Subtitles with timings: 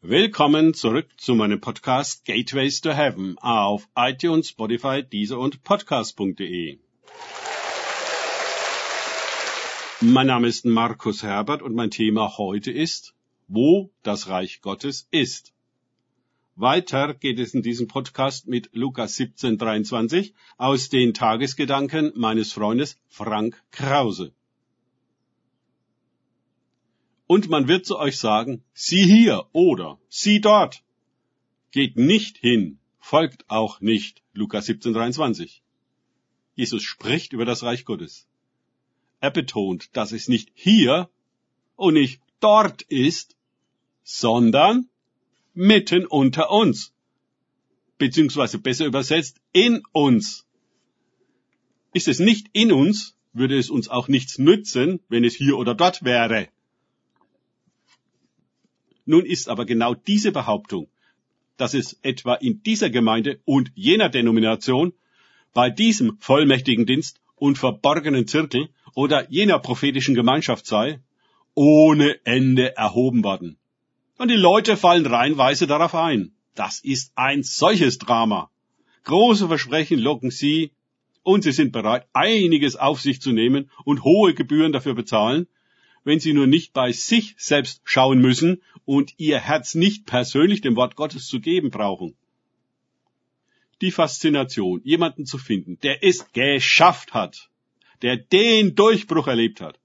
[0.00, 6.78] Willkommen zurück zu meinem Podcast Gateways to Heaven auf iTunes, Spotify, Deezer und Podcast.de.
[10.00, 13.16] Mein Name ist Markus Herbert und mein Thema heute ist,
[13.48, 15.52] wo das Reich Gottes ist.
[16.54, 23.00] Weiter geht es in diesem Podcast mit Lukas 17, 23 aus den Tagesgedanken meines Freundes
[23.08, 24.32] Frank Krause.
[27.28, 30.82] Und man wird zu euch sagen, sieh hier oder sieh dort.
[31.70, 34.22] Geht nicht hin, folgt auch nicht.
[34.32, 35.62] Lukas 17, 23.
[36.54, 38.26] Jesus spricht über das Reich Gottes.
[39.20, 41.10] Er betont, dass es nicht hier
[41.76, 43.36] und nicht dort ist,
[44.02, 44.88] sondern
[45.52, 46.94] mitten unter uns.
[47.98, 50.46] Beziehungsweise besser übersetzt, in uns.
[51.92, 55.74] Ist es nicht in uns, würde es uns auch nichts nützen, wenn es hier oder
[55.74, 56.48] dort wäre.
[59.08, 60.86] Nun ist aber genau diese Behauptung,
[61.56, 64.92] dass es etwa in dieser Gemeinde und jener Denomination,
[65.54, 71.00] bei diesem vollmächtigen Dienst und verborgenen Zirkel oder jener prophetischen Gemeinschaft sei,
[71.54, 73.56] ohne Ende erhoben worden.
[74.18, 76.32] Und die Leute fallen reihenweise darauf ein.
[76.54, 78.50] Das ist ein solches Drama.
[79.04, 80.72] Große Versprechen locken sie,
[81.22, 85.46] und sie sind bereit, einiges auf sich zu nehmen und hohe Gebühren dafür bezahlen,
[86.04, 90.76] wenn sie nur nicht bei sich selbst schauen müssen und ihr Herz nicht persönlich dem
[90.76, 92.16] Wort Gottes zu geben brauchen.
[93.80, 97.50] Die Faszination, jemanden zu finden, der es geschafft hat,
[98.02, 99.78] der den Durchbruch erlebt hat,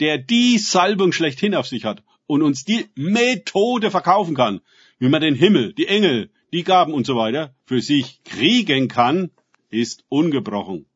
[0.00, 4.60] der die Salbung schlechthin auf sich hat und uns die Methode verkaufen kann,
[4.98, 9.30] wie man den Himmel, die Engel, die Gaben und so weiter für sich kriegen kann,
[9.70, 10.86] ist ungebrochen.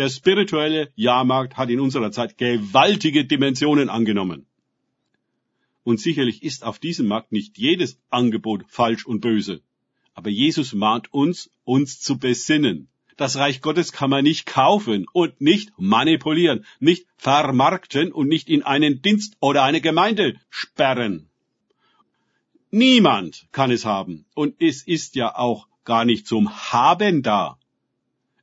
[0.00, 4.46] Der spirituelle Jahrmarkt hat in unserer Zeit gewaltige Dimensionen angenommen.
[5.82, 9.60] Und sicherlich ist auf diesem Markt nicht jedes Angebot falsch und böse.
[10.14, 12.88] Aber Jesus mahnt uns, uns zu besinnen.
[13.18, 18.62] Das Reich Gottes kann man nicht kaufen und nicht manipulieren, nicht vermarkten und nicht in
[18.62, 21.28] einen Dienst oder eine Gemeinde sperren.
[22.70, 24.24] Niemand kann es haben.
[24.34, 27.59] Und es ist ja auch gar nicht zum Haben da.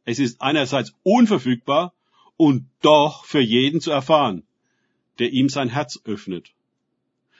[0.08, 1.94] Es ist einerseits unverfügbar
[2.38, 4.44] und doch für jeden zu erfahren,
[5.20, 6.54] der ihm sein Herz öffnet.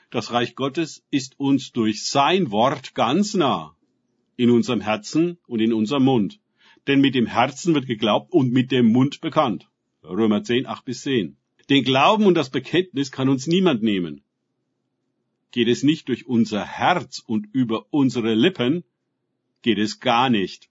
[0.10, 3.74] Das Reich Gottes ist uns durch sein Wort ganz nah,
[4.36, 6.42] in unserem Herzen und in unserem Mund.
[6.88, 9.70] Denn mit dem Herzen wird geglaubt und mit dem Mund bekannt.
[10.04, 11.38] Römer 10, 8 bis 10.
[11.70, 14.24] Den Glauben und das Bekenntnis kann uns niemand nehmen.
[15.52, 18.84] Geht es nicht durch unser Herz und über unsere Lippen,
[19.62, 20.70] geht es gar nicht.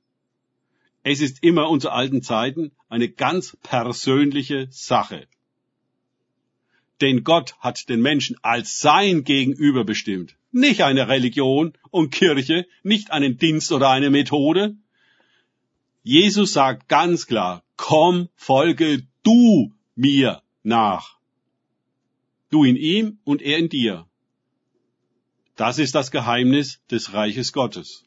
[1.08, 5.28] Es ist immer unter alten Zeiten eine ganz persönliche Sache.
[7.00, 10.34] Denn Gott hat den Menschen als sein Gegenüber bestimmt.
[10.50, 14.74] Nicht eine Religion und Kirche, nicht einen Dienst oder eine Methode.
[16.02, 21.18] Jesus sagt ganz klar, komm, folge du mir nach.
[22.50, 24.08] Du in ihm und er in dir.
[25.54, 28.06] Das ist das Geheimnis des Reiches Gottes.